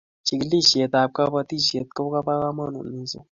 chikilishiet 0.25 0.93
ab 0.99 1.09
kabashiet 1.15 1.87
kobo 1.95 2.09
kamangut 2.25 2.87
mising 2.93 3.27